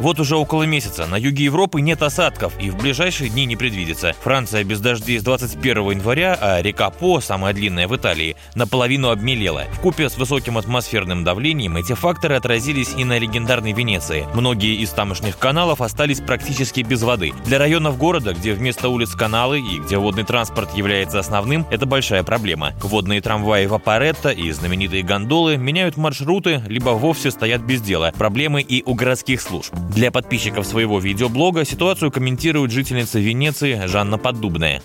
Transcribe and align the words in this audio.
Вот 0.00 0.20
уже 0.20 0.36
около 0.36 0.62
месяца 0.62 1.06
на 1.06 1.16
юге 1.16 1.44
Европы 1.44 1.80
нет 1.80 2.02
осадков 2.02 2.52
и 2.60 2.70
в 2.70 2.76
ближайшие 2.76 3.30
дни 3.30 3.46
не 3.46 3.56
предвидится. 3.56 4.14
Франция 4.22 4.62
без 4.62 4.80
дождей 4.80 5.18
с 5.18 5.24
21 5.24 5.90
января, 5.90 6.38
а 6.40 6.62
река 6.62 6.90
По, 6.90 7.20
самая 7.20 7.52
длинная 7.52 7.88
в 7.88 7.96
Италии, 7.96 8.36
наполовину 8.54 9.10
обмелела. 9.10 9.64
В 9.72 9.80
купе 9.80 10.08
с 10.08 10.16
высоким 10.16 10.56
атмосферным 10.56 11.24
давлением 11.24 11.76
эти 11.76 11.94
факторы 11.94 12.36
отразились 12.36 12.94
и 12.96 13.04
на 13.04 13.18
легендарной 13.18 13.72
Венеции. 13.72 14.26
Многие 14.34 14.76
из 14.76 14.90
тамошних 14.90 15.36
каналов 15.36 15.80
остались 15.80 16.20
практически 16.20 16.80
без 16.80 17.02
воды. 17.02 17.32
Для 17.44 17.58
районов 17.58 17.98
города, 17.98 18.34
где 18.34 18.52
вместо 18.52 18.88
улиц 18.88 19.10
каналы 19.10 19.60
и 19.60 19.80
где 19.80 19.98
водный 19.98 20.24
транспорт 20.24 20.76
является 20.76 21.18
основным, 21.18 21.66
это 21.70 21.86
большая 21.86 22.22
проблема. 22.22 22.72
Водные 22.82 23.20
трамваи 23.20 23.66
Вапоретто 23.66 24.30
и 24.30 24.50
знаменитые 24.52 25.02
гондолы 25.02 25.56
меняют 25.56 25.96
маршруты, 25.96 26.62
либо 26.68 26.90
вовсе 26.90 27.32
стоят 27.32 27.62
без 27.62 27.82
дела. 27.82 28.12
Проблемы 28.16 28.62
и 28.62 28.82
у 28.84 28.94
городских 28.94 29.40
служб. 29.40 29.74
Для 29.88 30.10
подписчиков 30.10 30.66
своего 30.66 30.98
видеоблога 31.00 31.64
ситуацию 31.64 32.10
комментирует 32.10 32.70
жительница 32.70 33.18
Венеции 33.18 33.86
Жанна 33.86 34.18
Поддубная. 34.18 34.82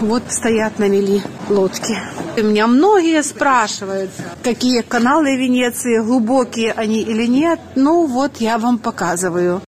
Вот 0.00 0.22
стоят 0.28 0.78
на 0.78 0.88
мели 0.88 1.22
лодки. 1.48 1.96
И 2.36 2.42
меня 2.42 2.66
многие 2.66 3.22
спрашивают, 3.22 4.10
какие 4.42 4.80
каналы 4.82 5.36
Венеции, 5.36 6.02
глубокие 6.02 6.72
они 6.72 7.02
или 7.02 7.26
нет. 7.26 7.60
Ну 7.74 8.06
вот 8.06 8.40
я 8.40 8.58
вам 8.58 8.78
показываю. 8.78 9.60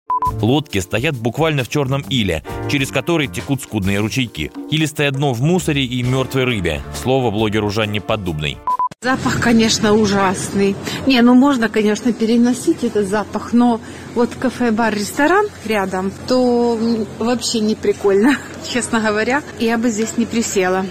Лодки 0.42 0.80
стоят 0.80 1.16
буквально 1.16 1.64
в 1.64 1.70
черном 1.70 2.04
иле, 2.10 2.44
через 2.70 2.90
который 2.90 3.28
текут 3.28 3.62
скудные 3.62 4.00
ручейки. 4.00 4.52
Илистое 4.72 5.12
дно 5.12 5.34
в 5.34 5.42
мусоре 5.42 5.84
и 5.84 6.02
мертвой 6.04 6.46
рыбе. 6.46 6.82
Слово 7.02 7.32
блогеру 7.32 7.70
Жанне 7.70 8.02
Поддубной. 8.02 8.58
Запах, 9.04 9.42
конечно, 9.42 9.94
ужасный. 9.94 10.78
Не, 11.08 11.22
ну 11.22 11.34
можно, 11.34 11.68
конечно, 11.68 12.14
переносить 12.14 12.86
этот 12.86 13.10
запах, 13.10 13.52
но 13.52 13.82
вот 14.16 14.30
кафе, 14.40 14.72
бар, 14.72 14.96
ресторан 14.96 15.48
рядом, 15.66 16.10
то 16.26 16.80
вообще 17.20 17.60
не 17.60 17.76
прикольно, 17.76 18.38
честно 18.66 19.02
говоря. 19.02 19.44
Я 19.60 19.78
бы 19.78 19.90
здесь 19.90 20.18
не 20.18 20.26
присела. 20.26 20.86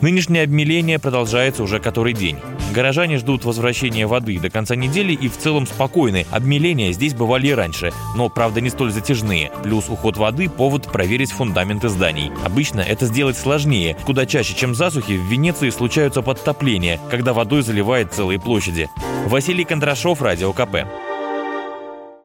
Нынешнее 0.00 0.42
обмеление 0.42 0.98
продолжается 0.98 1.62
уже 1.62 1.78
который 1.78 2.12
день. 2.12 2.38
Горожане 2.74 3.18
ждут 3.18 3.44
возвращения 3.44 4.06
воды 4.06 4.38
до 4.38 4.50
конца 4.50 4.76
недели 4.76 5.12
и 5.12 5.28
в 5.28 5.36
целом 5.38 5.66
спокойны. 5.66 6.26
Обмеления 6.30 6.92
здесь 6.92 7.14
бывали 7.14 7.48
и 7.48 7.52
раньше, 7.52 7.92
но, 8.14 8.28
правда, 8.28 8.60
не 8.60 8.68
столь 8.68 8.92
затяжные. 8.92 9.50
Плюс 9.62 9.88
уход 9.88 10.16
воды– 10.16 10.48
повод 10.56 10.90
проверить 10.90 11.32
фундаменты 11.32 11.88
зданий. 11.88 12.30
Обычно 12.44 12.80
это 12.80 13.06
сделать 13.06 13.38
сложнее. 13.38 13.96
Куда 14.04 14.26
чаще, 14.26 14.54
чем 14.54 14.74
засухи, 14.74 15.12
в 15.12 15.30
Венеции 15.30 15.70
случаются 15.70 16.22
подтопления, 16.22 17.00
когда 17.10 17.32
водой 17.32 17.62
заливает 17.62 18.12
целые 18.12 18.38
площади. 18.38 18.90
Василий 19.26 19.64
Кондрашов, 19.64 20.20
Радио 20.20 20.52
КП. 20.52 21.05